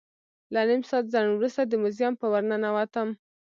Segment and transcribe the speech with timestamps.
[0.53, 3.09] له نیم ساعت ځنډ وروسته د موزیم په ور ننوتم.